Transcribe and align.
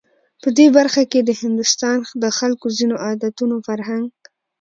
په 0.41 0.49
دې 0.57 0.67
برخه 0.77 1.01
کې 1.11 1.19
د 1.23 1.31
هندوستان 1.41 1.97
د 2.23 2.25
خلکو 2.39 2.65
ځینو 2.77 2.95
عادتونو، 3.05 3.55
فرهنک 3.67 4.15